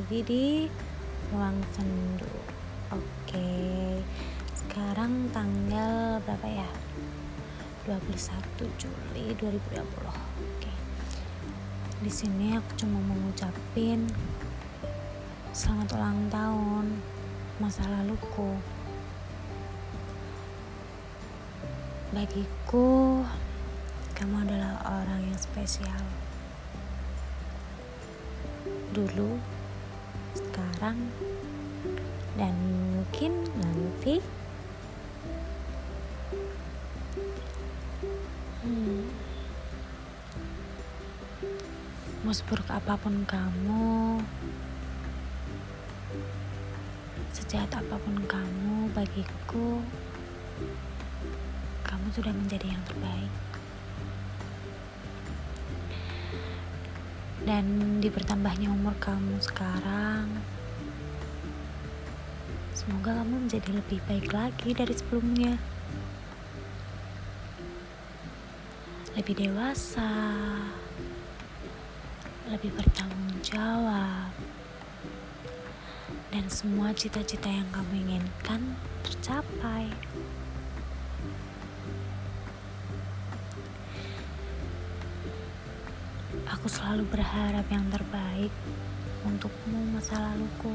lagi 0.00 0.24
di 0.24 0.46
ruang 1.28 1.60
sendu. 1.76 2.32
Oke 2.88 3.52
sekarang 4.56 5.28
tanggal 5.28 6.16
berapa 6.24 6.64
ya? 6.64 6.70
21 7.84 8.80
Juli 8.80 9.36
2020 9.36 9.76
oke 10.08 10.72
di 12.00 12.08
sini 12.08 12.56
aku 12.56 12.80
cuma 12.80 12.96
mau 12.96 13.12
ngucapin 13.12 14.08
selamat 15.52 15.92
ulang 15.92 16.32
tahun 16.32 16.86
masa 17.60 17.84
laluku. 17.84 18.56
Bagiku 22.16 23.20
kamu 24.16 24.48
adalah 24.48 24.80
orang 25.04 25.28
yang 25.28 25.36
spesial. 25.36 26.00
Dulu, 28.96 29.59
sekarang, 30.80 31.12
dan 32.40 32.56
mungkin 32.96 33.44
nanti. 33.60 34.16
Hmm. 38.64 39.04
Mau 42.24 42.32
seburuk 42.32 42.64
apa 42.72 42.96
pun 42.96 43.12
kamu, 43.28 44.24
sejahat 47.36 47.76
apa 47.76 48.00
pun 48.00 48.16
kamu 48.24 48.88
bagiku, 48.96 49.84
kamu 51.84 52.06
sudah 52.08 52.32
menjadi 52.32 52.72
yang 52.72 52.80
terbaik. 52.88 53.28
dan 57.40 57.64
di 58.04 58.12
bertambahnya 58.12 58.68
umur 58.68 58.92
kamu 59.00 59.40
sekarang 59.40 60.28
semoga 62.90 63.22
kamu 63.22 63.46
menjadi 63.46 63.70
lebih 63.70 64.02
baik 64.10 64.34
lagi 64.34 64.74
dari 64.74 64.90
sebelumnya 64.90 65.54
lebih 69.14 69.46
dewasa 69.46 70.10
lebih 72.50 72.74
bertanggung 72.74 73.38
jawab 73.46 74.34
dan 76.34 76.44
semua 76.50 76.90
cita-cita 76.90 77.46
yang 77.46 77.70
kamu 77.70 78.10
inginkan 78.10 78.74
tercapai. 79.06 79.86
Aku 86.58 86.66
selalu 86.66 87.06
berharap 87.06 87.70
yang 87.70 87.86
terbaik 87.86 88.50
untukmu 89.22 89.78
masa 89.94 90.18
laluku. 90.18 90.74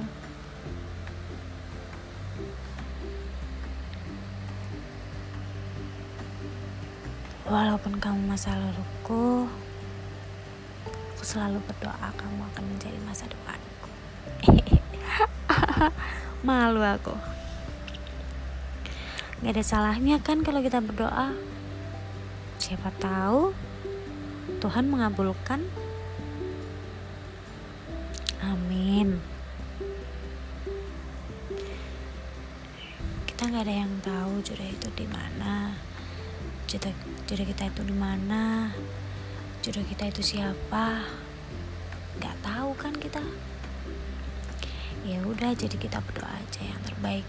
Walaupun 7.46 8.02
kamu 8.02 8.26
masa 8.26 8.58
laluku, 8.58 9.46
aku 11.14 11.22
selalu 11.22 11.62
berdoa 11.70 12.10
kamu 12.18 12.42
akan 12.42 12.64
menjadi 12.74 12.98
masa 13.06 13.30
depanku. 13.30 13.90
Malu 16.48 16.82
aku. 16.82 17.14
Gak 19.46 19.54
ada 19.54 19.62
salahnya 19.62 20.18
kan 20.26 20.42
kalau 20.42 20.66
kita 20.66 20.82
berdoa. 20.82 21.38
Siapa 22.58 22.90
tahu 22.98 23.54
Tuhan 24.58 24.90
mengabulkan. 24.90 25.62
Amin. 28.42 29.22
Kita 33.30 33.54
nggak 33.54 33.70
ada 33.70 33.76
yang 33.86 33.94
tahu 34.02 34.42
jodoh 34.42 34.66
itu 34.66 34.90
di 34.98 35.06
mana. 35.06 35.78
Jodoh, 36.66 36.96
jodoh 37.30 37.46
kita 37.46 37.70
itu 37.70 37.82
di 37.86 37.94
mana. 37.94 38.74
Jodoh 39.62 39.86
kita 39.86 40.10
itu 40.10 40.22
siapa? 40.26 41.06
Nggak 42.18 42.36
tahu 42.42 42.74
kan 42.74 42.94
kita. 42.98 43.22
Ya 45.06 45.22
udah, 45.22 45.54
jadi 45.54 45.78
kita 45.78 46.02
berdoa 46.02 46.26
aja 46.26 46.62
yang 46.66 46.82
terbaik. 46.82 47.26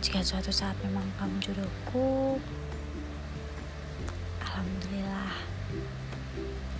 Jika 0.00 0.24
suatu 0.24 0.48
saat 0.48 0.74
memang 0.80 1.04
kamu 1.20 1.36
jodohku, 1.44 2.40
Alhamdulillah 4.52 5.32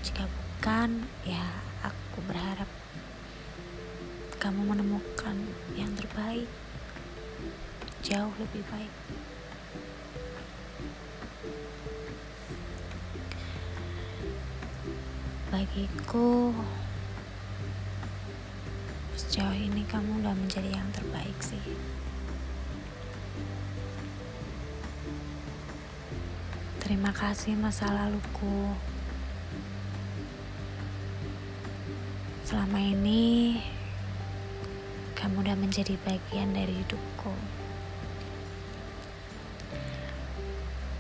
Jika 0.05 0.29
bukan 0.29 1.09
Ya 1.25 1.41
aku 1.81 2.21
berharap 2.29 2.69
Kamu 4.37 4.69
menemukan 4.69 5.39
yang 5.73 5.89
terbaik 5.97 6.45
Jauh 8.03 8.35
lebih 8.37 8.63
baik 8.69 8.93
Bagiku 15.49 16.51
Sejauh 19.15 19.55
ini 19.55 19.87
kamu 19.87 20.21
udah 20.21 20.35
menjadi 20.35 20.71
yang 20.75 20.91
terbaik 20.93 21.39
sih 21.39 21.63
Terima 26.93 27.09
kasih 27.09 27.57
masa 27.57 27.89
laluku. 27.89 28.69
Selama 32.45 32.77
ini 32.83 33.57
kamu 35.17 35.41
udah 35.41 35.57
menjadi 35.57 35.97
bagian 36.05 36.53
dari 36.53 36.85
hidupku. 36.85 37.33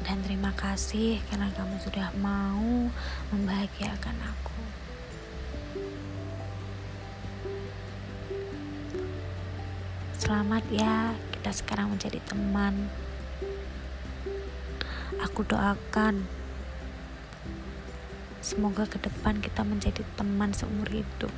Dan 0.02 0.18
terima 0.26 0.50
kasih 0.58 1.22
karena 1.30 1.46
kamu 1.54 1.78
sudah 1.78 2.10
mau 2.18 2.90
membahagiakan 3.30 4.18
aku. 4.18 4.58
Selamat 10.18 10.66
ya, 10.74 11.14
kita 11.38 11.50
sekarang 11.54 11.94
menjadi 11.94 12.18
teman. 12.26 12.90
Aku 15.22 15.46
doakan 15.46 16.26
semoga 18.42 18.90
ke 18.90 18.98
depan 18.98 19.38
kita 19.38 19.62
menjadi 19.62 20.02
teman 20.18 20.50
seumur 20.50 20.90
hidup. 20.90 21.30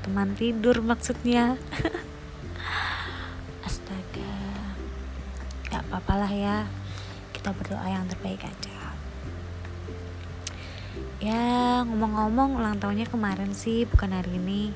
Teman 0.00 0.32
tidur 0.32 0.80
maksudnya. 0.80 1.60
Gak 5.98 6.06
apa-apa 6.06 6.22
lah 6.22 6.30
ya. 6.30 6.56
Kita 7.34 7.50
berdoa 7.50 7.82
yang 7.90 8.06
terbaik 8.06 8.38
aja. 8.46 8.94
Ya, 11.18 11.82
ngomong-ngomong 11.82 12.54
ulang 12.54 12.78
tahunnya 12.78 13.10
kemarin 13.10 13.50
sih, 13.50 13.82
bukan 13.82 14.14
hari 14.14 14.38
ini. 14.38 14.70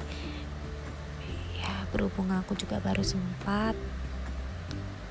Ya, 1.63 1.87
berhubung 1.95 2.27
aku 2.35 2.59
juga 2.59 2.83
baru 2.83 3.07
sempat. 3.07 3.79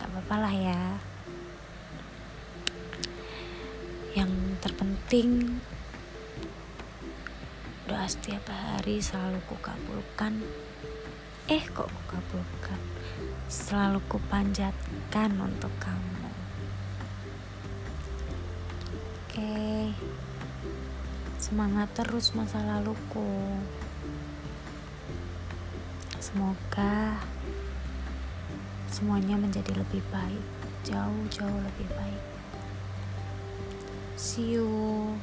Gak 0.03 0.11
apa-apa 0.11 0.35
lah 0.35 0.51
ya 0.51 0.99
yang 4.11 4.59
terpenting 4.59 5.63
doa 7.87 8.03
setiap 8.03 8.43
hari 8.51 8.99
selalu 8.99 9.39
kukabulkan 9.47 10.43
eh 11.47 11.63
kok 11.71 11.87
kukabulkan 11.87 12.75
selalu 13.51 13.99
kupanjatkan 14.07 15.35
untuk 15.35 15.75
kamu. 15.83 16.31
Oke. 19.27 19.91
Semangat 21.35 21.91
terus 21.91 22.31
masa 22.31 22.63
laluku. 22.63 23.59
Semoga 26.23 27.19
semuanya 28.87 29.35
menjadi 29.35 29.75
lebih 29.75 29.99
baik 30.15 30.45
jauh-jauh 30.87 31.59
lebih 31.59 31.87
baik. 31.91 32.23
See 34.15 34.55
you. 34.55 35.19